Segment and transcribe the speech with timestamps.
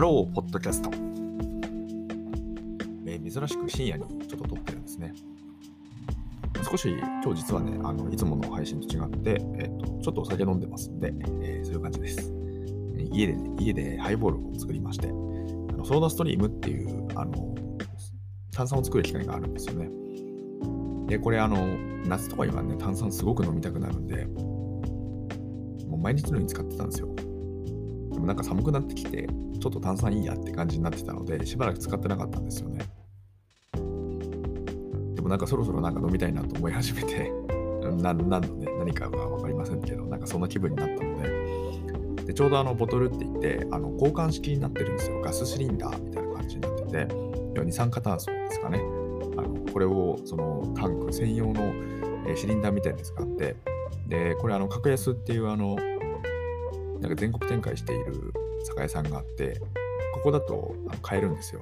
[0.00, 0.90] ロー、ポッドキャスト。
[3.06, 5.12] えー珍しく深夜にちょっと撮ってるんですね。
[6.70, 12.32] 少し今日実はね、あのいつもの配信と違って、えっとちょっとお酒飲んでますんで、えーそういう感じです。
[13.12, 17.54] 家で、ね、家でハイボールを作りまして、あのソーダストリームっていうあの
[18.52, 19.90] 炭酸を作る機械があるんですよね。
[21.08, 21.76] で、これあの、
[22.06, 27.14] 夏とか今ね、炭酸すごく飲みたくなるんで、もう毎日のように使ってたんですよ。
[28.20, 32.84] でもなんか寒くなってきて、ちょっと炭酸いいやって感じになってたので、しばらく使ってなかったんですよね。
[35.14, 37.32] でもなんかそろそろなんか飲みたいなと思い始めて、
[38.02, 41.22] 何のね、何かは分かりませんけど、なんかそんな気分になったの
[42.18, 45.18] で、でちょうどあのボトルって言って、あの交換式になってるんですよ。
[45.22, 47.08] ガスシリンダーみたいな感じになってて、
[47.54, 48.82] 要は二酸化炭素ですかね。
[49.38, 51.72] あのこれをそのタンク専用の
[52.36, 53.56] シリンダーみたいに使って、
[54.08, 55.78] で、これあの格安っていうあの、
[57.00, 58.32] なんか全国展開している
[58.64, 59.60] 酒屋さんがあって、
[60.14, 61.60] ここだと買えるんですよ。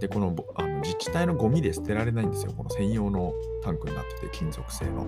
[0.00, 2.52] で、このあの自治体のゴミで捨てられないんですよ。
[2.56, 5.06] この専用のタンクになってて、金属製の。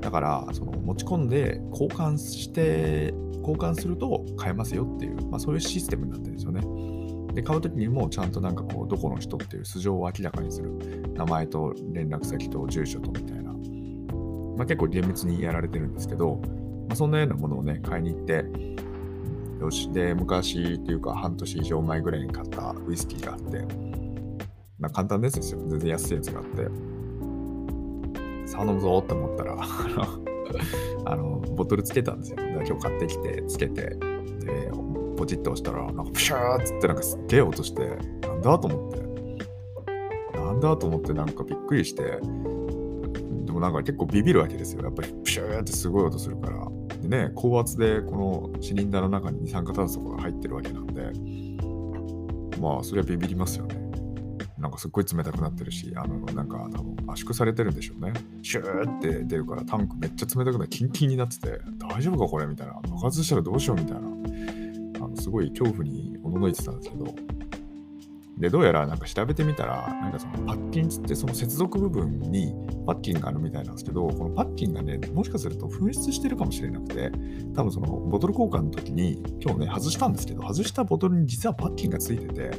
[0.00, 7.34] だから、その持ち込んで交換して、交換すると買えますよっていう、まあ、そういうシステムになってるんですよね。
[7.34, 10.70] で、買うときにもちゃんとなんかこう、どこの人っていう素性を明らかにする。
[11.14, 13.50] 名前と連絡先と住所とみたいな。
[13.52, 16.40] まあ、結構厳密にやられてるんですけど、
[16.90, 18.44] まあ、そんなようなものをね、買いに行って、
[19.60, 23.64] よし、で、昔っていうか半年以上前ぐらいに買ったウイスキーがあって、
[24.76, 25.60] まあ、簡単ですよ。
[25.68, 26.64] 全然安いやつがあって。
[28.44, 29.56] さあ飲むぞって思ったら、
[31.06, 32.38] あの、ボトルつけたんですよ。
[32.38, 33.96] で今日買ってきて、つけて、で、
[35.16, 37.86] ポチッと押したら、なんかプシャーっつってなんかすっげえ音して、
[38.26, 44.82] なんだと思って、なんだと思ってなんかびっくりして、でもなんか結構ビビるわけですよ。
[44.82, 46.79] やっぱりプシューってすごい音するから。
[47.10, 51.12] ね、高圧でこのシリンダーの中に二酸化炭素が入ってるわけなんで、
[52.60, 53.80] まあそれはビビりますよね。
[54.58, 58.12] なんかすっごい冷たくなってるし、あの、なんか多分圧縮されてるんでしょうね。
[58.42, 62.46] シューって出るからタンクめっちゃ冷たくなってキンキンになってて、大丈夫かこれ？
[62.46, 62.74] みたいな。
[62.74, 63.76] 爆発したらどうしよう？
[63.78, 64.06] みたいな。
[65.04, 67.06] あのすごい恐怖におののいてたんですけど、
[68.40, 72.54] で、どうやらなんか調べてみたら、なんかそのパッキンつってその接続部分に
[72.86, 77.12] パッキンがあるみたいなんですけど、このパッキンがね、もしかすると紛失してるかもしれなくて、
[77.54, 82.50] 多分そのボトル交換の時に、今日ね、外したんですけど、外したボトルに実はパッキンがついてて、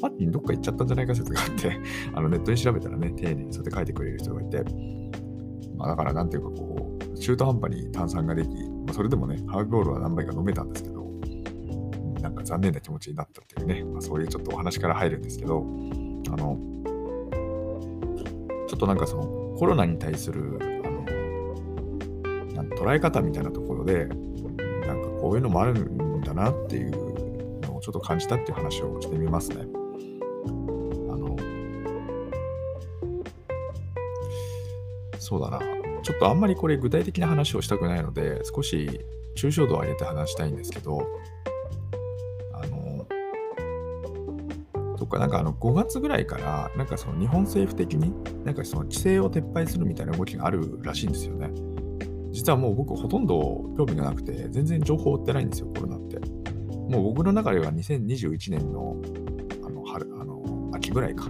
[0.00, 1.78] パッキンどっか行っちゃったんじゃないか説があって、
[2.14, 4.64] あのネットに調べたらね、丁寧にそれで書いてくれる人がいて、
[5.76, 8.54] まあだからなんていうかこう、中途半端に炭酸ができ、ま
[8.90, 10.97] あ、それでもね、ハーフボールは何杯か飲めたんですけど、
[12.20, 15.62] なんか残念な気持ちになったっていうね、まあ、そういうちょっとお話から入るんですけど、あ
[16.36, 16.58] の、
[18.68, 21.02] ちょっとなんかそのコロナに対する、あの、
[22.54, 26.90] なん捉え方みたいなところで、なんかこういうのもあるんだなっていう
[27.62, 29.56] のをちょっと感じたっていう話をしてみますね。
[29.58, 31.36] あの、
[35.18, 35.60] そうだな。
[36.02, 39.00] ちょっとあんまりこれ具体的な話をしたくないので、少し
[39.36, 41.06] 抽象度を上げて話したいんですけど、
[45.08, 48.12] か、なんかあの5月ぐらいから、なんかその日本政府的に、
[48.44, 51.50] なんかその規制を撤廃するみたいな動きがあるらしいんですよね。
[52.32, 53.36] 実はもう僕ほとんど
[53.76, 56.18] 興味がなくて、全然情報を追ってないんですよ、コロナって。
[56.88, 58.96] もう僕の中では2021年の
[59.64, 61.28] あの春、あの秋ぐらいか、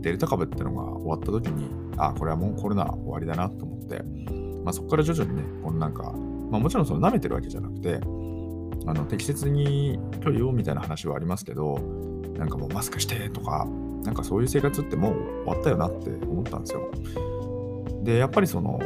[0.00, 4.02] デルタ株ってのが終わった時に、あ、これはもうコロナ終わりだなと思って、
[4.64, 6.12] まあ、そこから徐々にね、このなんか、
[6.50, 8.00] まあ、もちろんその舐めてるわけじゃなくて、
[8.86, 11.78] あの適切に距離をみたいな話はありますけど、
[12.38, 13.66] なんかもうマスクしてとか、
[14.04, 16.90] なんかそういう生活ってもう終わったよなって思ったんですよ。
[18.04, 18.78] で、やっぱりその、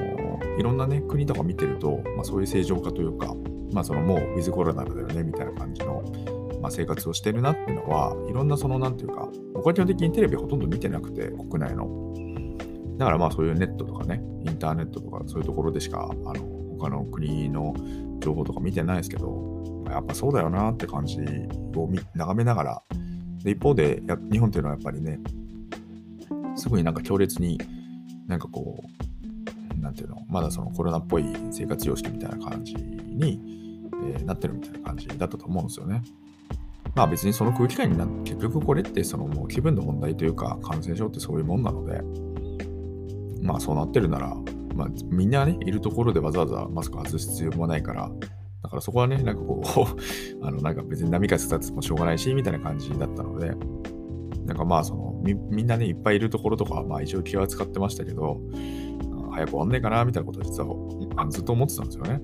[0.58, 3.34] いろんなね、国とか見てると、まあ、そういう正常化というか、
[3.72, 6.02] まあそのもうウィズコロナだよねみたいな感じの、
[6.60, 12.14] まあ、生活をしてるなっていうのは、いろんなその、なんていうか、僕は基本的にテレビほとんど見てなくて、国内の。
[12.98, 16.34] だからまあそういうネットとかね、インターネットとかそういうところでしか、あの、
[16.78, 17.74] 他の国の
[18.20, 21.18] 情報とか見てないですけど、やっぱそうだよなって感じ
[21.76, 22.82] を眺めながら、
[23.44, 25.18] で一方でや日本っていうのはやっぱりね、
[26.56, 27.60] すごいなんか強烈に
[28.26, 33.40] なんかこう、なんていうの、まだそのコロナっぽい生活様式みたいな感じに、
[34.04, 36.02] えーなってるみたいな感じだったと思うんですよね。
[36.94, 42.02] まあ別にその空気感になって、結局これってそのもう気分の問題というか、感染症ってそういうもんなので、
[43.42, 44.34] まあそうなってるなら、
[44.74, 48.10] まあみんなね、いるところでわざわざマスク外す必要もないから、
[48.62, 49.86] だからそこはね、なんかこう、
[50.46, 53.52] あのなんか別に波風立つもしょうがないし、みたいな感じだったので、
[54.46, 58.40] なんかまあそのみみんなね、いっぱいいるところとか、まあ一応気は使ってましたけど、
[59.32, 62.20] 早く終わんねえかな、みたいなことを実はずっと思ってたんですよね。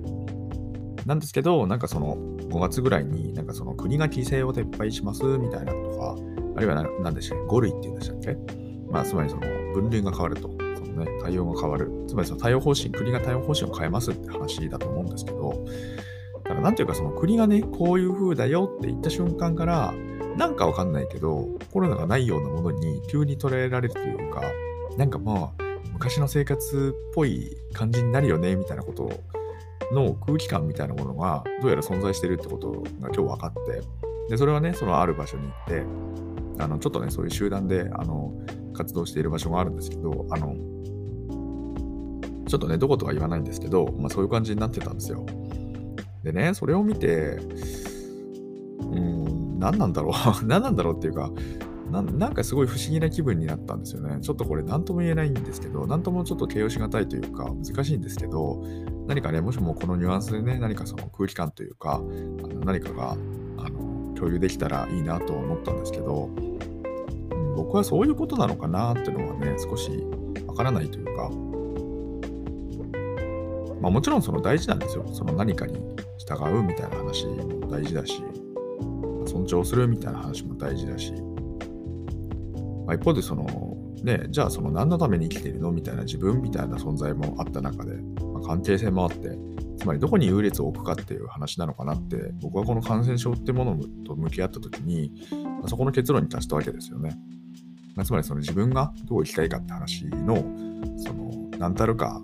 [1.06, 2.16] なんですけど、なんかその
[2.50, 6.16] 5月ぐらいに、なんかその国が規制を撤廃しますみたいなとか、
[6.56, 8.36] あるいは何でしたっけ ?5 類って言うんでしたっけ？
[8.90, 9.42] まあ、つまりその
[9.74, 11.90] 分類が変わると、そのね、対応が変わる。
[12.06, 15.64] つまりその対応方針、国が対応方針を変えますって話だと思うんですけど、
[16.48, 19.92] だからなんていうかその国がね、こういう風だよって言った瞬間から、
[20.36, 24.42] なんかわかんないけど、コロナがないようなものに急に捉えられるというか、
[24.96, 25.62] なんかまあ、
[25.92, 29.10] 昔の生活っぽい感じになるよね、みたいなこと
[29.92, 33.82] の空気感みたいなものがどうやら存在してるってことが今日分かって、
[34.30, 35.84] で、それはね、そのある場所に行って、
[36.62, 38.32] あの、ちょっとね、そういう集団で、あの、
[38.74, 40.54] 活動している場所があるんですけど、あの、
[42.46, 45.26] ちょっとね、どことは言わないんですけど、まあそういう感じになってたんですよ。
[46.32, 47.38] でね、それを見て、
[48.80, 50.12] うん、何なんだろう
[50.46, 51.30] 何なんだろうっていうか
[51.90, 54.18] な、なんかすごい不思議な気分になったんですよね。
[54.20, 58.62] ちょっとこれ何とも言えないんですけど、何ともちょっと形容しがたいというか、難しいんですけど、
[59.06, 63.16] 何かね、もしもこのニュアンスでね、何かその空気感というか、あの何かがあ
[63.70, 66.28] の共有できたらいいなと思ったんですけど、
[67.56, 69.90] 僕はそういうことなのかなっていうのはね、少し
[70.46, 71.30] わからないというか、
[73.80, 75.06] まあもちろんその大事なんですよ。
[75.12, 75.78] その何かに
[76.18, 78.22] 従うみたいな話も大事だし、
[79.26, 81.12] 尊重するみたいな話も大事だし、
[82.86, 85.70] まあ、一方でその、ね、じゃあその何のために生きているの？
[85.70, 89.38] みたいな自分みたいな存在もあった中で、まあ、関係性もあって、
[89.76, 97.16] つまりどこに優劣を置くかっていう話なのかなって、僕はこの感染症ってものと向き合った時に、まあ、そこの結論に達したわけですよね。
[97.94, 100.36] まあ、つまりその自分がどう生きたいかって話の、
[100.96, 102.20] その何たるか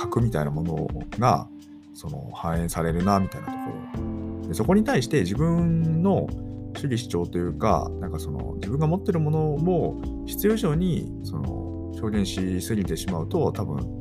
[0.00, 0.88] 核みたいなもの
[1.18, 1.46] が
[1.92, 3.58] その反映されるなみたいなとこ
[4.42, 4.48] ろ。
[4.48, 6.26] でそこに対して自分の
[6.76, 14.00] 主義主張というかなんかその自分が持ってるものも必要以上にその表現しすぎてしまうと多分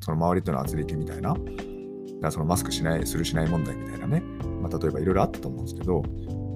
[0.00, 1.40] その周りとの圧力みたいなだか
[2.22, 4.20] らそのマスクしないするしない問題みたいなね、
[4.62, 6.02] まあ、例えばいろいろあったと思うんですけど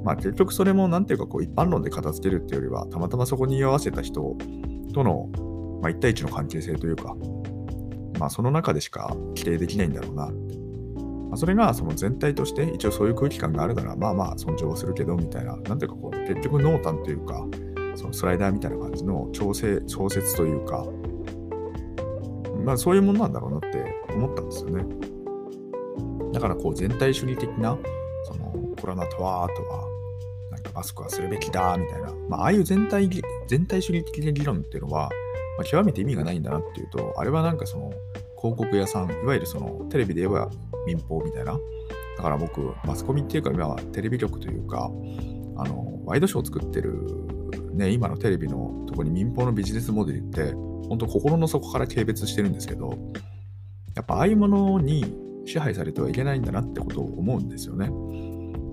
[0.04, 4.36] まあ結局それも何ていうかこう一般論で片付けるっていうよりはたまたまそこに居合わせた人
[4.92, 5.28] との、
[5.82, 7.14] まあ、1対1の関係性というか
[8.20, 10.26] まあ、その中でしか規定できないんだろうな。
[10.26, 10.32] ま
[11.34, 17.46] あ、それがその全体として一応そういう空気感があるなら、まあまあ尊重はするけど、みたいな、なんていうかこう、結局濃淡というか、
[17.96, 20.86] そのスライダーみたいな感じの調整、調節というか、
[22.62, 23.82] まあそういうものなんだろうなって
[24.12, 24.84] 思ったんですよね。
[26.34, 27.78] だからこう全体主義的な、
[28.24, 29.88] そのコロナとは、とは、
[30.50, 33.08] なんかマスクはするべきだ、みたいな、まあああいう全体、
[33.46, 35.08] 全体主義的な議論っていうのは、
[35.60, 37.92] ま、極めて意味がないんだなっていうと、あれはなんかその
[38.40, 40.50] 広告屋さん、いわゆるそのテレビで言えば
[40.86, 41.52] 民放みたいな。
[42.16, 44.90] だから僕、マスコミっていうか今はテレビ局というか、
[45.56, 46.94] あの、ワイドショーを作ってる、
[47.72, 50.52] ね、今のテレビのとこに民放のビジネスモデルって、
[50.88, 52.98] 本当心の底から軽蔑してるんですけど、
[53.94, 55.04] やっぱああいうものに
[55.44, 57.90] 支配されてはいけないんだなってことを思うんですよね。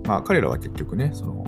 [0.05, 1.43] まあ彼らは結局ね、その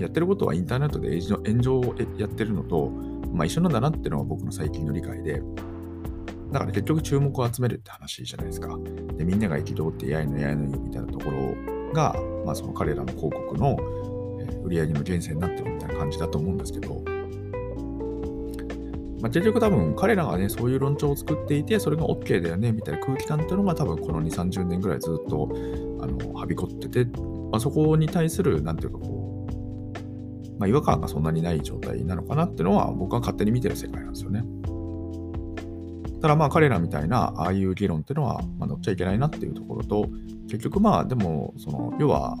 [0.00, 2.90] やってることはインターネットで炎上をやってるのと、
[3.32, 5.42] まあ、一緒なんだなっていうのが僕の最近の理解で、
[6.52, 8.76] だから結局注目を集めるって話じゃないですか。
[9.16, 11.54] で、みんなが憤ってやいのやいのみたいなところ
[11.92, 12.14] が、
[12.44, 13.76] まあその彼らの広告の
[14.64, 17.02] 売り上げの源泉になってるみたいな感じだと思うんですけど、
[19.20, 25.50] まあ、結局多分彼らがね、そういう論調を作っていて、それが OK だよねみたいな空気感っていうのが多分この2、30年ぐらいずっと
[26.00, 27.04] あのはびこってて、
[27.50, 34.44] まあ、そこに対する、なんていうかこう、まあ、違和感がそんなにない状態なのかなっていうのは僕は勝手に見てる世界なんですよね。
[36.20, 40.08] ただまあ彼らみたいなああいう議論っていうのは、まあ、乗っちゃいけないなっていうところと
[40.48, 42.36] 結局まあでもその要は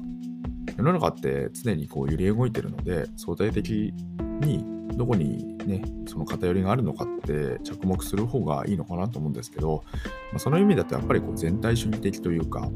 [0.76, 3.92] 世の中って常にこう揺れ動いてるので相対的
[4.40, 4.64] に
[4.96, 9.84] どこにねその偏りがあるのかって着目する方がいいのかなと思うんですけど、
[10.32, 12.68] まあ、その意味だとやっぱりこう全体主義的というか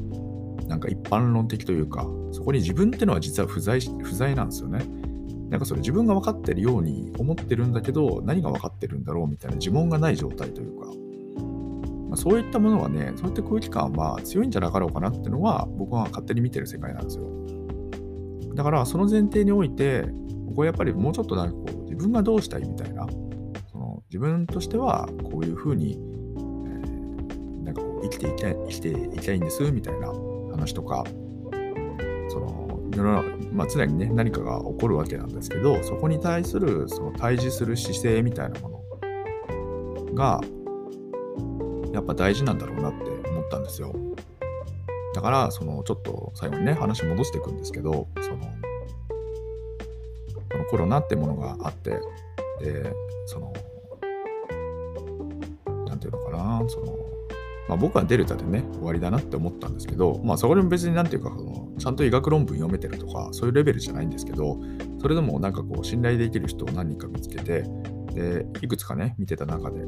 [0.67, 4.85] なんか一般論的というかそこに自分っていうのは実は不在不在なんですよね。
[5.49, 10.87] なんかそれ自分が分かってるように思ってるんだけど、何が分かってるんだろうみたいな呪文がない状態というか、
[12.09, 17.25] まあ、そういったものはね、そういった空気感は強いんじゃなかろうかなっていうのは、僕は勝手に見てる世界なんですよ。
[18.55, 20.05] だから、その前提において、
[20.45, 23.05] 僕はやっぱりもうちょっとなんかこう、自分がどうしたいみたいな、
[23.71, 30.07] その自分としてはこういうふうに、えー、なんかこう生きていきたい、生きていきたいんですみたいな
[30.51, 31.03] 話とか、
[32.95, 38.69] 世の中、まあ、常にね何かが起こるわけなんですけどそこに対するその対峙する姿勢みたいなも
[40.07, 40.41] のが
[41.93, 43.93] やっぱ大事なんだろうなって思ったんですよ。
[45.13, 48.37] だからそのちょっと最後にね話戻していくんですけどその
[50.51, 51.91] そのコロナってものがあって
[52.59, 52.93] で
[53.25, 53.53] その
[55.87, 57.04] 何て言うのかなその
[57.67, 61.31] まあ、僕はデルタでね、終わりだなって思ったんですけど、まあ、そこでも別になんていうか、
[61.79, 64.59] ちゃんと医学論文読めてるとか、そういうレベルじゃないんですけど、
[65.01, 67.63] それでもなんかこう、信頼できる人を何人か見つけて、
[68.13, 69.79] で、いくつかね、見てた中で、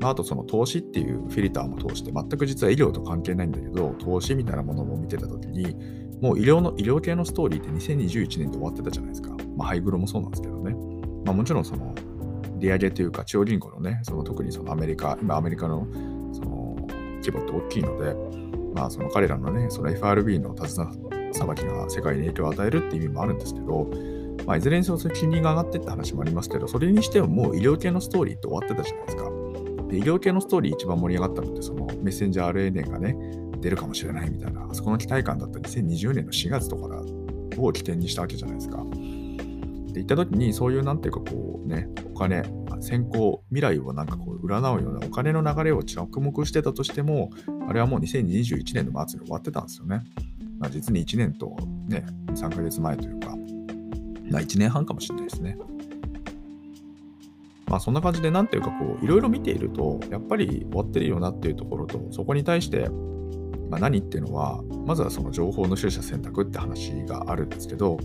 [0.00, 5.74] まあ、あとその投資っていうフィルターも通して、全く実は医療と関係ないんだけど、投資みたいなものも見てたときに、
[6.20, 9.30] もう医療の、医療系のストーリーって2021年で終わってたじゃないですか。
[9.56, 10.74] まあ、ハイグロもそうなんですけどね。
[11.24, 11.94] まあ、もちろんその、
[12.58, 15.86] 利上げというか、中央銀行のね、その特にそのアメリカ、今アメリカの
[17.24, 18.14] 規模って大きいので、
[18.74, 20.92] まあ、その彼らのね、その FRB の手綱
[21.32, 23.90] さばきが世界に影響を与えるっていう意味もあるんですけど、
[24.46, 29.24] まあ、いずれにせよ金利が上がってって話もありますけど、それにしてももう医療系のストーリーって終わってたじゃないですか。
[29.88, 33.16] で医療系のストーリー一番盛り上がったのって、そのメッセンジャー RNA がね、
[33.60, 37.02] 出るかもしれないみたいな、あそこの期待感だった2020年の4月とか
[37.56, 38.84] を起点にしたわけじゃないですか。
[39.92, 42.42] で、行った時にそういうなんていうかこうね、お金、
[42.80, 47.30] 先行、未来をなんかこう占うようなお金の流れを着目してたとしても、
[47.68, 50.02] あれはもう2021年の末に終わってたんですよね。
[50.58, 51.56] まあ、実に1年と
[51.88, 53.36] ね、3ヶ月前というか、
[54.30, 55.56] まあ、1年半かもしれないですね。
[57.66, 62.90] まあそんな感じでなんていうかこういろいろ見ているとやっぱり終わってるよなっていうところとそこに対して
[63.74, 67.98] まあ、何っていうのはまずはその情報の取捨選択って話があるんですけど、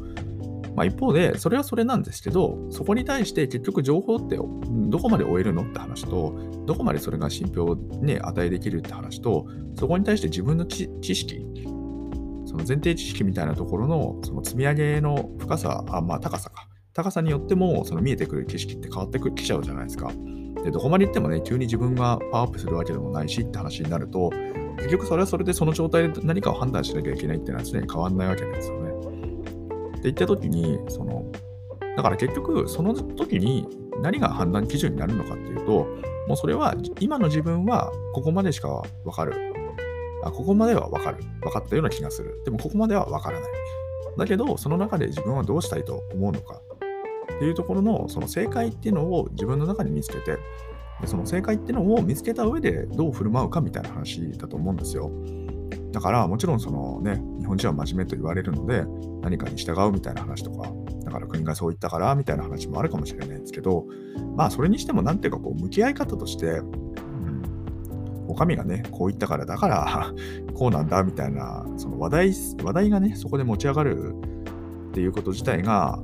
[0.80, 6.34] まあ、一方でそれはそれなんですけどそこに対して結局情報ってどこまで終えるのって話と
[6.66, 9.46] どこまでそれが信憑を、ね、値できるって話と
[9.78, 11.46] そこに対して自分の知識
[12.46, 20.14] その前提知識みたいなところのその積み上げの深さあまあ高さか高さによってもその見えてくる景色って変わってきちゃうじゃないですか。
[20.64, 24.30] でどこまで行ってもね急に自分がパワーアップするわけでもないしって話になると
[24.78, 28.89] 結局それはそれでその状態で何かを判断しなきゃいけないっていうのは常に変わんないわけですよね。
[30.00, 31.26] って言った時に、その、
[31.96, 33.68] だから結局その時に
[34.02, 35.88] 何が判断基準になるのかっていうと、
[36.28, 39.34] もうそれは今の自分はここまでしかわかる。
[40.24, 41.18] あ、ここまではわかる。
[41.42, 42.42] 分かったような気がする。
[42.46, 43.50] でもここまではわからない。
[44.18, 46.62] だけど、その中で自分はどうしたいと思うのか
[47.36, 50.38] っていうところのその正解っていうのを自分の中に見つけて、
[51.02, 55.12] でその正解っていうのを見つけた上でどう振る舞うかみたいな話だと思うんですよ。
[55.92, 58.86] だからもちろんそのね、日本人は真面目と言われるので、
[59.22, 60.72] 何かに従うみたいな話とか、
[61.04, 63.86] だから国がそう言ったからみたいな話もあるかもしれないんですけど、
[64.36, 70.14] まあそれにしても何ていうかこう向き合い方として、うん、お上がね、こう言ったからだから
[70.54, 74.14] こうなんだみたいな、その話題、話題がね、そこで持ち上がる
[74.90, 76.00] っていうこと自体が、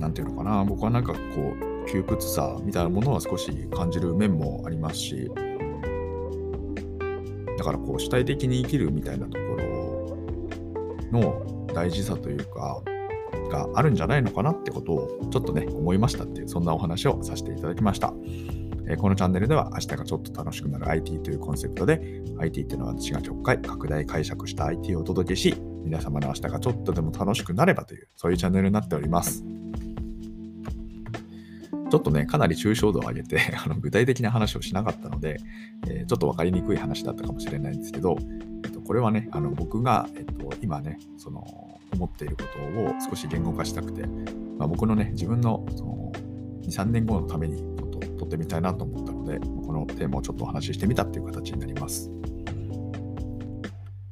[0.00, 1.18] う、んていうのかな、僕はなんかこ
[1.60, 5.30] う、窮屈さみたいなものは少し感じる面もありますし
[7.64, 9.38] だからこう主体的に生きるみたいなとこ
[11.12, 12.82] ろの大事さというか
[13.48, 18.12] があるんじゃないのかなってことをちょっとね思いましたっていうそんなお話をさせていただきました。
[18.86, 29.42] えこのチャンネルでは明日がちょっと楽しくなる IT というコンセプトで IT っていうのは私が極快拡大解釈した IT をお届けし皆様の明日がちょっとでも楽しくなればというそういうチャンネルになっております。
[31.94, 35.36] ちょっとね、かなり抽象度を上げて あの具体的な話をしなかったので、
[35.86, 38.16] えー、ちょっと分かりにくい話だったかもしれないんですけど、
[38.64, 41.46] えっと、これはね、あの僕が、えっと、今ね、その
[41.92, 44.08] 思っていることを少し言語化したくて、
[44.58, 46.12] まあ、僕のね、自分のその
[46.62, 52.10] 2、3年後のためにちょっと撮ってみたいなと思ったので、このテーマをちょっとお話ししてみたっていう形になります。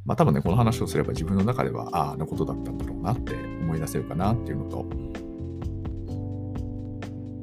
[0.04, 4.86] まあ多分ね、この話をすれば自分の中では、ああ、あのことだったんだろうなって思い出せるかなっていうのと、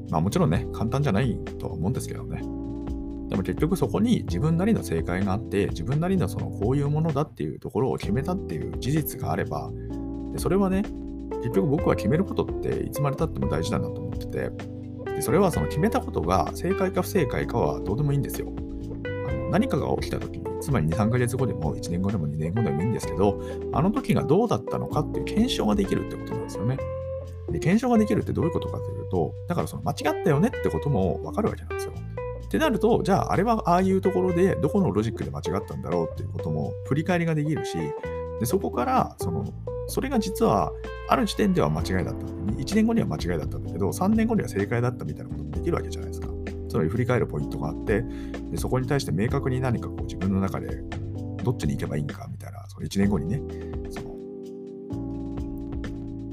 [0.09, 2.41] まあもちろんね、簡単じゃないとは思うんですけどね。
[3.29, 9.71] でも結局そこに自分なりの正解があって、自分なりのそのこういうものだっていうところを決めたっていう事実があれば、
[10.33, 10.83] でそれはね、
[11.43, 14.51] 結局僕は決めることっていつまでたっても大事だなと思ってて、
[15.05, 18.51] でそれはその決めたことが正解か不正解かはどうでもいいんですよ。
[19.27, 23.39] あの何かが起きた時に、つまり2、3ヶ月後でも1年後でも2年後でもいいんですけど、
[23.73, 26.77] あの時がどうだったのかっていう検証ができるってことなんですよね。
[27.51, 31.93] で、検証ができるってどういうことかというと、だからその間違ったよねってこともわかるわけなんですよ。
[32.45, 37.77] ってなると、じゃああれはああいうところでどこのロジックで間違ったんだろうっていうことも振り返りができるし、
[38.39, 39.45] でそこからその
[39.87, 40.71] それが実は
[41.09, 42.25] ある時点では間違いだった。
[42.25, 46.27] 1年後には間違いだったんだけど、3年後には正解だったみたいなこともできるわけじゃないですか。
[46.69, 48.03] つまり振り返るポイントがあって、
[48.51, 50.83] でそこに対して明確に何かこう自分の中で
[51.43, 53.41] どっちに行けばいいんかみたいな、その1年後にね、
[53.91, 54.08] その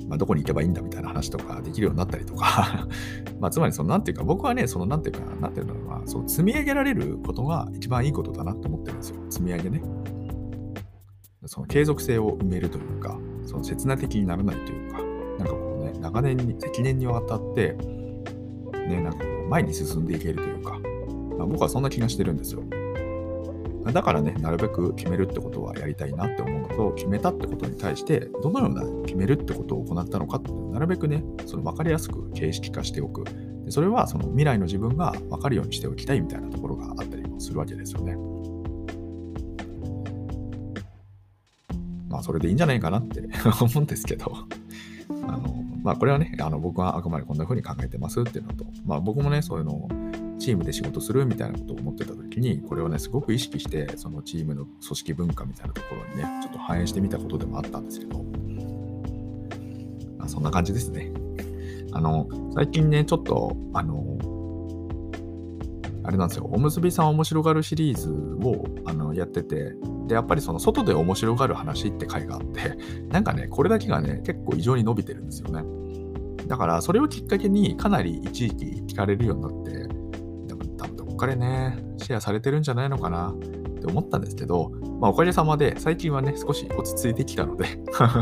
[0.09, 2.87] まあ、どこに行けばいいんだみたいな話とかできるようになったりとか
[3.41, 9.17] まあ、つまり、その、なんていうか、僕はね、その、なんていうか、なんていうんだろうな、その積み上げられることが一番いいことだなと思ってるんですよ。
[9.29, 9.83] 積み上げね。
[11.47, 14.99] その継続性を埋めるというか、その刹那的にならないというか、
[15.39, 17.77] なんかこうね、長年に、積年にわたって、
[18.89, 20.79] ね、なんかこう、前に進んでいけるというか、
[21.39, 22.63] まあ、僕はそんな気がしてるんですよ。
[23.93, 33.25] だからね、なるべく決めるってことはやりたいなって思うのと、決めたってことに対して、どのような決めるってことを行ったのかってなるべくね、その分かりやすく形式化しておく。
[33.65, 38.17] でそれはその未来の自分が分かるようにしておきたいみたいなところがあったりもするわけですよね。
[42.09, 43.29] まあ、それでいいんじゃないかなって
[43.61, 44.33] 思うんですけど
[45.11, 49.89] あの、まあ、これはね、あの僕はあくまでこんな風に考えてますっていうのと、まあ、僕もね、そういうのを
[50.39, 58.23] チームで仕事するみたいなことを思ってた時に、これをね、すごく意識して、そのチームの組織文化みたいなところにね、ちょっと反映してみたことでもあったんですけど、
[60.19, 61.13] まあ、そんな感じですね。
[61.93, 64.19] あの、最近ね、ちょっと、あの、
[66.07, 69.75] あれなんですよ、おむすびさん面白がるシリーズをあのやってて、
[70.07, 72.79] で、やっぱりその外で面白がる話って回があって、
[73.11, 75.65] なんかね、これだけがね、結構異常に伸びてるんですよね。
[76.47, 79.96] だから、それをきっかけにかなり一時期聞かれるようになって、
[81.17, 83.39] っかでね、シェアされてるんじゃないのかなっ
[83.81, 84.71] て思ったんですけど、
[85.01, 87.67] まあ、おかげさまで最近はね、少し落ち着いてきたので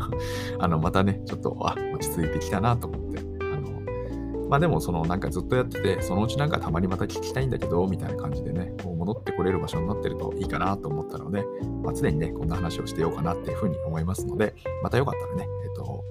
[0.58, 11.44] あの、またね、ちょっと、あ、落ち着いてきたなと思って、あの、まあでも、そのなんかずっとやってて、そのうちなんかたまにまた聞きたいんだけど、みたいな感じでね、こう戻ってこれる場所になってるといいかなと思ったので、
[11.82, 16.04] まあ、常にね、こんな話をしてようかなっていうふうに思いますので、またよかったらね、えっ、と、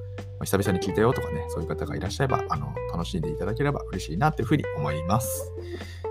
[0.46, 5.54] 久々に聞いたよとかね、そういう方がいらっしゃれば、あの、楽しんでいただければ嬉しいなっていうふうに思います。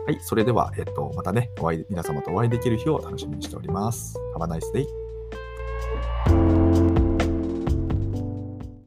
[0.04, 4.18] はい、それでは、えっと、またね、お会い、皆様とお会いできる日を楽しみにしております。
[4.36, 5.01] Have a nice day.